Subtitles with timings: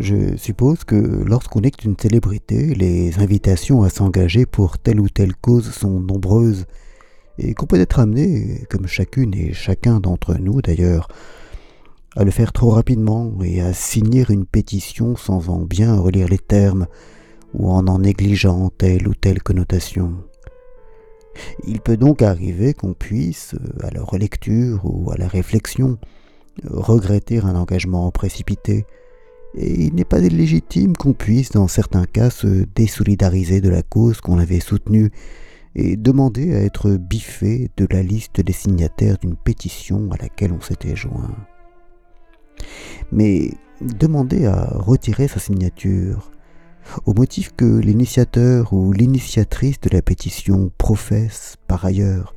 [0.00, 5.36] Je suppose que lorsqu'on est une célébrité, les invitations à s'engager pour telle ou telle
[5.36, 6.64] cause sont nombreuses,
[7.36, 11.08] et qu'on peut être amené, comme chacune et chacun d'entre nous d'ailleurs,
[12.16, 16.38] à le faire trop rapidement et à signer une pétition sans en bien relire les
[16.38, 16.86] termes
[17.52, 20.14] ou en en négligeant telle ou telle connotation.
[21.66, 25.98] Il peut donc arriver qu'on puisse, à la relecture ou à la réflexion,
[26.64, 28.86] regretter un engagement précipité,
[29.54, 34.20] et il n'est pas illégitime qu'on puisse, dans certains cas, se désolidariser de la cause
[34.20, 35.10] qu'on avait soutenue
[35.74, 40.60] et demander à être biffé de la liste des signataires d'une pétition à laquelle on
[40.60, 41.34] s'était joint.
[43.12, 43.50] Mais
[43.80, 46.30] demander à retirer sa signature,
[47.06, 52.34] au motif que l'initiateur ou l'initiatrice de la pétition professe, par ailleurs,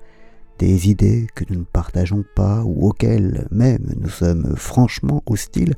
[0.59, 5.75] des idées que nous ne partageons pas ou auxquelles même nous sommes franchement hostiles,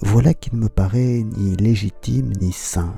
[0.00, 2.94] voilà qui ne me paraît ni légitime ni sain.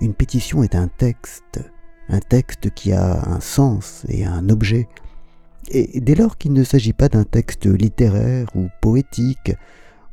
[0.00, 1.60] Une pétition est un texte,
[2.08, 4.88] un texte qui a un sens et un objet,
[5.68, 9.52] et dès lors qu'il ne s'agit pas d'un texte littéraire ou poétique,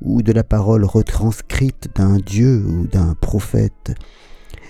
[0.01, 3.93] ou de la parole retranscrite d'un dieu ou d'un prophète,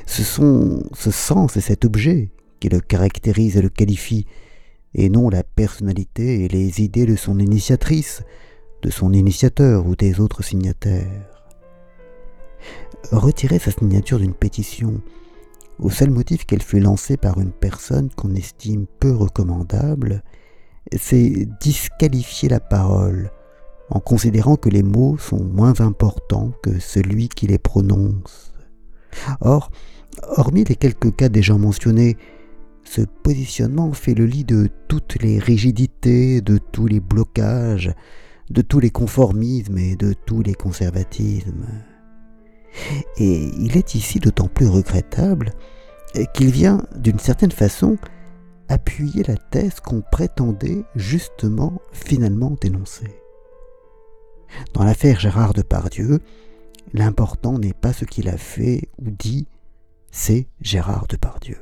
[0.06, 4.28] ce sont ce sens et cet objet qui le caractérisent et le qualifient,
[4.94, 8.24] et non la personnalité et les idées de son initiatrice,
[8.84, 11.48] de son initiateur ou des autres signataires.
[13.12, 15.02] Retirer sa signature d'une pétition
[15.80, 20.24] au seul motif qu'elle fut lancée par une personne qu'on estime peu recommandable,
[20.96, 23.32] c'est disqualifier la parole
[23.90, 28.54] en considérant que les mots sont moins importants que celui qui les prononce.
[29.42, 29.72] Or,
[30.38, 32.18] hormis les quelques cas déjà mentionnés,
[32.84, 37.94] ce positionnement fait le lit de toutes les rigidités, de tous les blocages,
[38.54, 41.68] de tous les conformismes et de tous les conservatismes.
[43.18, 45.54] Et il est ici d'autant plus regrettable
[46.34, 47.98] qu'il vient, d'une certaine façon,
[48.70, 53.20] appuyer la thèse qu'on prétendait justement finalement dénoncer.
[54.74, 56.20] Dans l'affaire Gérard Depardieu,
[56.94, 59.48] l'important n'est pas ce qu'il a fait ou dit,
[60.12, 61.58] c'est Gérard Depardieu.